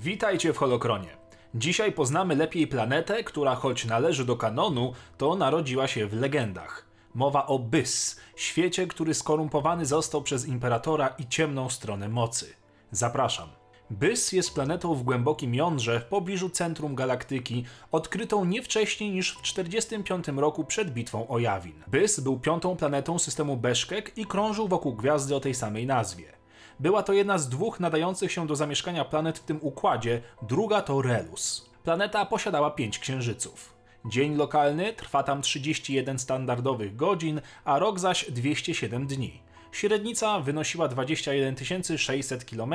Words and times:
Witajcie 0.00 0.52
w 0.52 0.56
Holokronie. 0.56 1.08
Dzisiaj 1.54 1.92
poznamy 1.92 2.36
lepiej 2.36 2.66
planetę, 2.66 3.24
która 3.24 3.54
choć 3.54 3.84
należy 3.84 4.24
do 4.24 4.36
kanonu, 4.36 4.92
to 5.16 5.36
narodziła 5.36 5.88
się 5.88 6.06
w 6.06 6.12
legendach. 6.12 6.86
Mowa 7.14 7.46
o 7.46 7.58
Bys, 7.58 8.20
świecie, 8.36 8.86
który 8.86 9.14
skorumpowany 9.14 9.86
został 9.86 10.22
przez 10.22 10.48
imperatora 10.48 11.08
i 11.08 11.26
ciemną 11.26 11.68
stronę 11.68 12.08
mocy. 12.08 12.54
Zapraszam. 12.90 13.48
Bys 13.90 14.32
jest 14.32 14.54
planetą 14.54 14.94
w 14.94 15.02
głębokim 15.02 15.54
jądrze 15.54 16.00
w 16.00 16.04
pobliżu 16.04 16.50
centrum 16.50 16.94
galaktyki, 16.94 17.64
odkrytą 17.92 18.44
nie 18.44 18.62
wcześniej 18.62 19.10
niż 19.10 19.32
w 19.32 19.42
45 19.42 20.28
roku 20.28 20.64
przed 20.64 20.90
bitwą 20.90 21.28
o 21.28 21.38
Jawin. 21.38 21.82
Bys 21.86 22.20
był 22.20 22.40
piątą 22.40 22.76
planetą 22.76 23.18
systemu 23.18 23.56
Beszkek 23.56 24.18
i 24.18 24.26
krążył 24.26 24.68
wokół 24.68 24.94
gwiazdy 24.94 25.36
o 25.36 25.40
tej 25.40 25.54
samej 25.54 25.86
nazwie. 25.86 26.37
Była 26.80 27.02
to 27.02 27.12
jedna 27.12 27.38
z 27.38 27.48
dwóch 27.48 27.80
nadających 27.80 28.32
się 28.32 28.46
do 28.46 28.56
zamieszkania 28.56 29.04
planet 29.04 29.38
w 29.38 29.42
tym 29.42 29.58
układzie, 29.62 30.22
druga 30.42 30.82
to 30.82 31.02
Relus. 31.02 31.70
Planeta 31.84 32.26
posiadała 32.26 32.70
pięć 32.70 32.98
księżyców. 32.98 33.74
Dzień 34.04 34.36
lokalny 34.36 34.92
trwa 34.92 35.22
tam 35.22 35.42
31 35.42 36.18
standardowych 36.18 36.96
godzin, 36.96 37.40
a 37.64 37.78
rok 37.78 37.98
zaś 37.98 38.30
207 38.30 39.06
dni. 39.06 39.42
Średnica 39.72 40.40
wynosiła 40.40 40.88
21 40.88 41.98
600 41.98 42.44
km, 42.44 42.74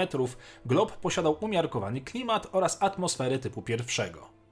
glob 0.65 0.91
posiadał 0.91 1.37
umiarkowany 1.39 2.01
klimat 2.01 2.47
oraz 2.51 2.77
atmosferę 2.83 3.39
typu 3.39 3.61
pierwszego. 3.61 4.42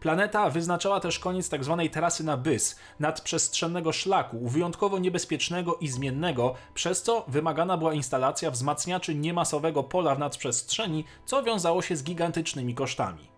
Planeta 0.00 0.50
wyznaczała 0.50 1.00
też 1.00 1.18
koniec 1.18 1.48
tzw. 1.48 1.76
Tak 1.82 1.92
trasy 1.92 2.24
na 2.24 2.36
Bys, 2.36 2.76
nadprzestrzennego 3.00 3.92
szlaku, 3.92 4.48
wyjątkowo 4.48 4.98
niebezpiecznego 4.98 5.76
i 5.76 5.88
zmiennego, 5.88 6.54
przez 6.74 7.02
co 7.02 7.24
wymagana 7.28 7.76
była 7.76 7.94
instalacja 7.94 8.50
wzmacniaczy 8.50 9.14
niemasowego 9.14 9.82
pola 9.82 10.14
w 10.14 10.18
nadprzestrzeni, 10.18 11.04
co 11.26 11.42
wiązało 11.42 11.82
się 11.82 11.96
z 11.96 12.02
gigantycznymi 12.02 12.74
kosztami. 12.74 13.28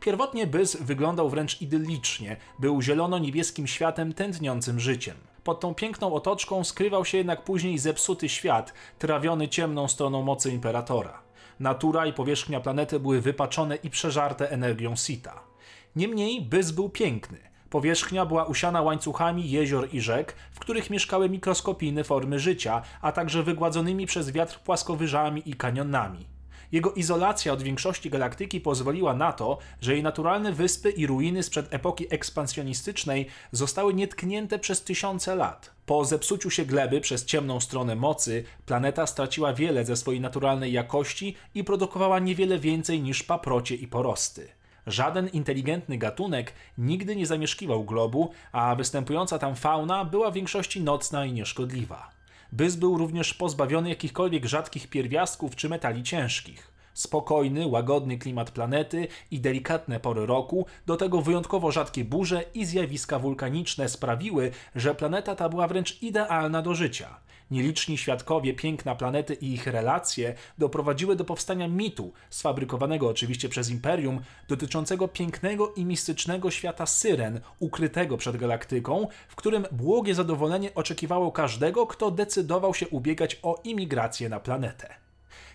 Pierwotnie 0.00 0.46
Bys 0.46 0.76
wyglądał 0.76 1.30
wręcz 1.30 1.62
idyllicznie, 1.62 2.36
był 2.58 2.82
zielono-niebieskim 2.82 3.66
światem 3.66 4.12
tętniącym 4.12 4.80
życiem. 4.80 5.16
Pod 5.44 5.60
tą 5.60 5.74
piękną 5.74 6.14
otoczką 6.14 6.64
skrywał 6.64 7.04
się 7.04 7.18
jednak 7.18 7.44
później 7.44 7.78
zepsuty 7.78 8.28
świat, 8.28 8.72
trawiony 8.98 9.48
ciemną 9.48 9.88
stroną 9.88 10.22
mocy 10.22 10.50
Imperatora. 10.50 11.22
Natura 11.60 12.06
i 12.06 12.12
powierzchnia 12.12 12.60
planety 12.60 13.00
były 13.00 13.20
wypaczone 13.20 13.76
i 13.76 13.90
przeżarte 13.90 14.50
energią 14.50 14.96
Sita. 14.96 15.49
Niemniej 15.96 16.42
Bys 16.42 16.70
był 16.70 16.88
piękny. 16.88 17.38
Powierzchnia 17.70 18.26
była 18.26 18.44
usiana 18.44 18.82
łańcuchami 18.82 19.50
jezior 19.50 19.88
i 19.92 20.00
rzek, 20.00 20.34
w 20.52 20.58
których 20.58 20.90
mieszkały 20.90 21.28
mikroskopijne 21.28 22.04
formy 22.04 22.38
życia, 22.38 22.82
a 23.02 23.12
także 23.12 23.42
wygładzonymi 23.42 24.06
przez 24.06 24.30
wiatr 24.30 24.60
płaskowyżami 24.60 25.42
i 25.46 25.54
kanionami. 25.54 26.26
Jego 26.72 26.92
izolacja 26.92 27.52
od 27.52 27.62
większości 27.62 28.10
galaktyki 28.10 28.60
pozwoliła 28.60 29.14
na 29.14 29.32
to, 29.32 29.58
że 29.80 29.92
jej 29.92 30.02
naturalne 30.02 30.52
wyspy 30.52 30.90
i 30.90 31.06
ruiny 31.06 31.42
sprzed 31.42 31.74
epoki 31.74 32.06
ekspansjonistycznej 32.10 33.26
zostały 33.52 33.94
nietknięte 33.94 34.58
przez 34.58 34.82
tysiące 34.82 35.36
lat. 35.36 35.70
Po 35.86 36.04
zepsuciu 36.04 36.50
się 36.50 36.64
gleby 36.64 37.00
przez 37.00 37.24
ciemną 37.24 37.60
stronę 37.60 37.96
mocy, 37.96 38.44
planeta 38.66 39.06
straciła 39.06 39.52
wiele 39.52 39.84
ze 39.84 39.96
swojej 39.96 40.20
naturalnej 40.20 40.72
jakości 40.72 41.36
i 41.54 41.64
produkowała 41.64 42.18
niewiele 42.18 42.58
więcej 42.58 43.02
niż 43.02 43.22
paprocie 43.22 43.74
i 43.74 43.88
porosty. 43.88 44.59
Żaden 44.86 45.28
inteligentny 45.28 45.98
gatunek 45.98 46.52
nigdy 46.78 47.16
nie 47.16 47.26
zamieszkiwał 47.26 47.84
globu, 47.84 48.30
a 48.52 48.74
występująca 48.74 49.38
tam 49.38 49.56
fauna 49.56 50.04
była 50.04 50.30
w 50.30 50.34
większości 50.34 50.80
nocna 50.80 51.26
i 51.26 51.32
nieszkodliwa. 51.32 52.10
Bys 52.52 52.76
był 52.76 52.98
również 52.98 53.34
pozbawiony 53.34 53.88
jakichkolwiek 53.88 54.46
rzadkich 54.46 54.88
pierwiastków 54.88 55.56
czy 55.56 55.68
metali 55.68 56.02
ciężkich. 56.02 56.72
Spokojny, 56.94 57.66
łagodny 57.66 58.18
klimat 58.18 58.50
planety 58.50 59.08
i 59.30 59.40
delikatne 59.40 60.00
pory 60.00 60.26
roku, 60.26 60.66
do 60.86 60.96
tego 60.96 61.22
wyjątkowo 61.22 61.72
rzadkie 61.72 62.04
burze 62.04 62.44
i 62.54 62.64
zjawiska 62.64 63.18
wulkaniczne 63.18 63.88
sprawiły, 63.88 64.50
że 64.74 64.94
planeta 64.94 65.34
ta 65.34 65.48
była 65.48 65.68
wręcz 65.68 66.02
idealna 66.02 66.62
do 66.62 66.74
życia. 66.74 67.20
Nieliczni 67.50 67.98
świadkowie 67.98 68.54
piękna 68.54 68.94
planety 68.94 69.34
i 69.34 69.52
ich 69.52 69.66
relacje 69.66 70.34
doprowadziły 70.58 71.16
do 71.16 71.24
powstania 71.24 71.68
mitu, 71.68 72.12
sfabrykowanego 72.30 73.08
oczywiście 73.08 73.48
przez 73.48 73.70
Imperium, 73.70 74.20
dotyczącego 74.48 75.08
pięknego 75.08 75.72
i 75.74 75.84
mistycznego 75.84 76.50
świata 76.50 76.86
syren, 76.86 77.40
ukrytego 77.58 78.16
przed 78.16 78.36
galaktyką, 78.36 79.08
w 79.28 79.36
którym 79.36 79.66
błogie 79.72 80.14
zadowolenie 80.14 80.74
oczekiwało 80.74 81.32
każdego, 81.32 81.86
kto 81.86 82.10
decydował 82.10 82.74
się 82.74 82.88
ubiegać 82.88 83.38
o 83.42 83.60
imigrację 83.64 84.28
na 84.28 84.40
planetę. 84.40 84.94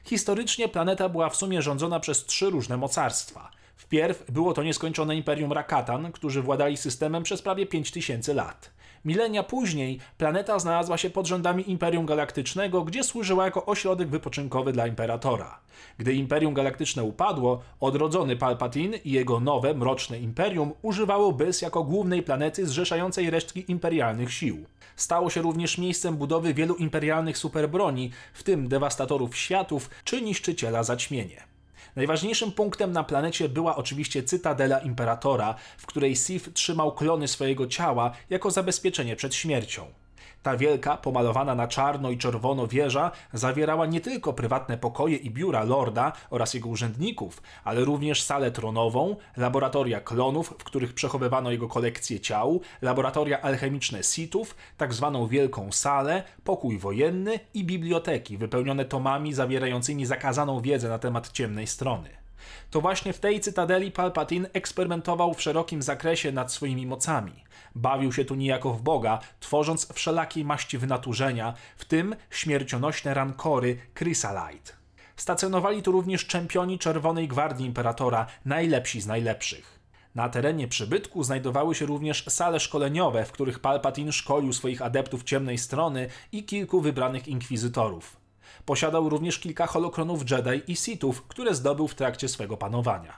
Historycznie 0.03 0.69
planeta 0.69 1.09
była 1.09 1.29
w 1.29 1.35
sumie 1.35 1.61
rządzona 1.61 1.99
przez 1.99 2.25
trzy 2.25 2.49
różne 2.49 2.77
mocarstwa. 2.77 3.51
Wpierw 3.75 4.31
było 4.31 4.53
to 4.53 4.63
nieskończone 4.63 5.15
imperium 5.15 5.53
Rakatan, 5.53 6.11
którzy 6.11 6.41
władali 6.41 6.77
systemem 6.77 7.23
przez 7.23 7.41
prawie 7.41 7.65
5000 7.65 8.33
lat. 8.33 8.74
Milenia 9.05 9.43
później 9.43 9.99
planeta 10.17 10.59
znalazła 10.59 10.97
się 10.97 11.09
pod 11.09 11.27
rządami 11.27 11.71
Imperium 11.71 12.05
Galaktycznego, 12.05 12.83
gdzie 12.83 13.03
służyła 13.03 13.45
jako 13.45 13.65
ośrodek 13.65 14.07
wypoczynkowy 14.07 14.73
dla 14.73 14.87
Imperatora. 14.87 15.59
Gdy 15.97 16.13
Imperium 16.13 16.53
Galaktyczne 16.53 17.03
upadło, 17.03 17.61
odrodzony 17.79 18.35
Palpatine 18.35 18.97
i 18.97 19.11
jego 19.11 19.39
nowe, 19.39 19.73
mroczne 19.73 20.19
imperium 20.19 20.73
używało 20.81 21.31
Bys 21.31 21.61
jako 21.61 21.83
głównej 21.83 22.23
planety 22.23 22.67
zrzeszającej 22.67 23.29
resztki 23.29 23.65
imperialnych 23.67 24.33
sił. 24.33 24.65
Stało 24.95 25.29
się 25.29 25.41
również 25.41 25.77
miejscem 25.77 26.17
budowy 26.17 26.53
wielu 26.53 26.75
imperialnych 26.75 27.37
superbroni, 27.37 28.11
w 28.33 28.43
tym 28.43 28.67
dewastatorów 28.67 29.37
światów 29.37 29.89
czy 30.03 30.21
niszczyciela 30.21 30.83
zaćmienie. 30.83 31.54
Najważniejszym 31.95 32.51
punktem 32.51 32.91
na 32.91 33.03
planecie 33.03 33.49
była 33.49 33.75
oczywiście 33.75 34.23
cytadela 34.23 34.79
Imperatora, 34.79 35.55
w 35.77 35.85
której 35.85 36.15
Sif 36.15 36.53
trzymał 36.53 36.91
klony 36.91 37.27
swojego 37.27 37.67
ciała 37.67 38.11
jako 38.29 38.51
zabezpieczenie 38.51 39.15
przed 39.15 39.35
śmiercią. 39.35 40.04
Ta 40.45 40.57
wielka, 40.57 40.97
pomalowana 40.97 41.55
na 41.55 41.67
czarno 41.67 42.11
i 42.11 42.17
czerwono 42.17 42.67
wieża 42.67 43.11
zawierała 43.33 43.85
nie 43.85 44.01
tylko 44.01 44.33
prywatne 44.33 44.77
pokoje 44.77 45.17
i 45.17 45.31
biura 45.31 45.63
lorda 45.63 46.11
oraz 46.29 46.53
jego 46.53 46.69
urzędników, 46.69 47.41
ale 47.63 47.85
również 47.85 48.23
salę 48.23 48.51
tronową, 48.51 49.15
laboratoria 49.37 50.01
klonów, 50.01 50.49
w 50.59 50.63
których 50.63 50.93
przechowywano 50.93 51.51
jego 51.51 51.67
kolekcję 51.67 52.19
ciał, 52.19 52.61
laboratoria 52.81 53.41
alchemiczne 53.41 54.03
sitów, 54.03 54.55
tak 54.77 54.93
zwaną 54.93 55.27
wielką 55.27 55.71
salę, 55.71 56.23
pokój 56.43 56.77
wojenny 56.77 57.39
i 57.53 57.63
biblioteki 57.63 58.37
wypełnione 58.37 58.85
tomami 58.85 59.33
zawierającymi 59.33 60.05
zakazaną 60.05 60.61
wiedzę 60.61 60.89
na 60.89 60.99
temat 60.99 61.31
ciemnej 61.31 61.67
strony. 61.67 62.24
To 62.71 62.81
właśnie 62.81 63.13
w 63.13 63.19
tej 63.19 63.39
cytadeli 63.39 63.91
Palpatine 63.91 64.49
eksperymentował 64.53 65.33
w 65.33 65.41
szerokim 65.41 65.81
zakresie 65.81 66.31
nad 66.31 66.53
swoimi 66.53 66.85
mocami. 66.85 67.43
Bawił 67.75 68.13
się 68.13 68.25
tu 68.25 68.35
niejako 68.35 68.73
w 68.73 68.81
Boga, 68.81 69.19
tworząc 69.39 69.93
wszelakiej 69.93 70.45
maści 70.45 70.77
wynaturzenia, 70.77 71.53
w 71.77 71.85
tym 71.85 72.15
śmiercionośne 72.29 73.13
rankory 73.13 73.77
Chrysalite. 73.95 74.71
Stacjonowali 75.15 75.81
tu 75.81 75.91
również 75.91 76.25
czempioni 76.25 76.79
Czerwonej 76.79 77.27
Gwardii 77.27 77.65
Imperatora, 77.65 78.25
najlepsi 78.45 79.01
z 79.01 79.07
najlepszych. 79.07 79.79
Na 80.15 80.29
terenie 80.29 80.67
przybytku 80.67 81.23
znajdowały 81.23 81.75
się 81.75 81.85
również 81.85 82.25
sale 82.27 82.59
szkoleniowe, 82.59 83.25
w 83.25 83.31
których 83.31 83.59
Palpatine 83.59 84.11
szkolił 84.11 84.53
swoich 84.53 84.81
adeptów 84.81 85.23
ciemnej 85.23 85.57
strony 85.57 86.09
i 86.31 86.43
kilku 86.43 86.81
wybranych 86.81 87.27
inkwizytorów. 87.27 88.24
Posiadał 88.65 89.09
również 89.09 89.39
kilka 89.39 89.67
holokronów 89.67 90.31
Jedi 90.31 90.71
i 90.71 90.75
Sithów, 90.75 91.23
które 91.23 91.55
zdobył 91.55 91.87
w 91.87 91.95
trakcie 91.95 92.27
swego 92.29 92.57
panowania. 92.57 93.17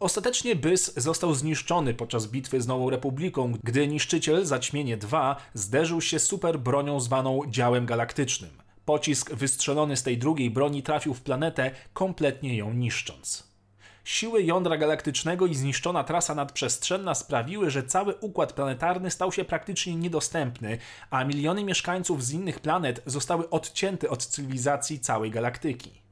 Ostatecznie 0.00 0.56
Bys 0.56 0.94
został 0.96 1.34
zniszczony 1.34 1.94
podczas 1.94 2.26
bitwy 2.26 2.60
z 2.60 2.66
Nową 2.66 2.90
Republiką, 2.90 3.52
gdy 3.64 3.88
niszczyciel 3.88 4.46
Zaćmienie 4.46 4.96
2 4.96 5.36
zderzył 5.54 6.00
się 6.00 6.18
super 6.18 6.58
bronią 6.58 7.00
zwaną 7.00 7.40
Działem 7.48 7.86
Galaktycznym. 7.86 8.50
Pocisk 8.84 9.34
wystrzelony 9.34 9.96
z 9.96 10.02
tej 10.02 10.18
drugiej 10.18 10.50
broni 10.50 10.82
trafił 10.82 11.14
w 11.14 11.20
planetę, 11.20 11.70
kompletnie 11.92 12.56
ją 12.56 12.72
niszcząc. 12.72 13.49
Siły 14.10 14.42
jądra 14.42 14.76
galaktycznego 14.76 15.46
i 15.46 15.54
zniszczona 15.54 16.04
trasa 16.04 16.34
nadprzestrzenna 16.34 17.14
sprawiły, 17.14 17.70
że 17.70 17.82
cały 17.82 18.14
układ 18.14 18.52
planetarny 18.52 19.10
stał 19.10 19.32
się 19.32 19.44
praktycznie 19.44 19.96
niedostępny, 19.96 20.78
a 21.10 21.24
miliony 21.24 21.64
mieszkańców 21.64 22.24
z 22.24 22.32
innych 22.32 22.60
planet 22.60 23.02
zostały 23.06 23.50
odcięte 23.50 24.10
od 24.10 24.26
cywilizacji 24.26 25.00
całej 25.00 25.30
galaktyki. 25.30 26.09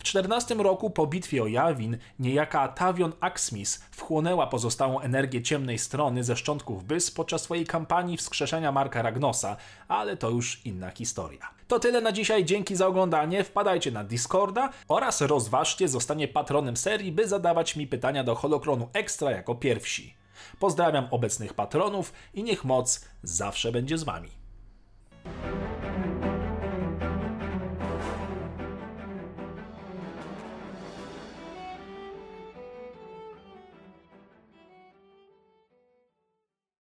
W 0.00 0.02
14 0.02 0.54
roku 0.54 0.90
po 0.90 1.06
bitwie 1.06 1.42
o 1.42 1.46
Jawin 1.46 1.98
niejaka 2.18 2.68
Tavion 2.68 3.12
Axmis 3.20 3.80
wchłonęła 3.90 4.46
pozostałą 4.46 5.00
energię 5.00 5.42
ciemnej 5.42 5.78
strony 5.78 6.24
ze 6.24 6.36
szczątków 6.36 6.84
Bys 6.84 7.10
podczas 7.10 7.42
swojej 7.42 7.66
kampanii 7.66 8.16
wskrzeszenia 8.16 8.72
Marka 8.72 9.02
Ragnosa, 9.02 9.56
ale 9.88 10.16
to 10.16 10.30
już 10.30 10.66
inna 10.66 10.90
historia. 10.90 11.50
To 11.68 11.78
tyle 11.78 12.00
na 12.00 12.12
dzisiaj, 12.12 12.44
dzięki 12.44 12.76
za 12.76 12.86
oglądanie, 12.86 13.44
wpadajcie 13.44 13.90
na 13.90 14.04
Discorda 14.04 14.70
oraz 14.88 15.20
rozważcie 15.20 15.88
zostanie 15.88 16.28
patronem 16.28 16.76
serii, 16.76 17.12
by 17.12 17.28
zadawać 17.28 17.76
mi 17.76 17.86
pytania 17.86 18.24
do 18.24 18.34
Holokronu 18.34 18.88
Extra 18.92 19.30
jako 19.30 19.54
pierwsi. 19.54 20.14
Pozdrawiam 20.58 21.08
obecnych 21.10 21.54
patronów 21.54 22.12
i 22.34 22.42
niech 22.42 22.64
moc 22.64 23.04
zawsze 23.22 23.72
będzie 23.72 23.98
z 23.98 24.04
wami. 24.04 24.39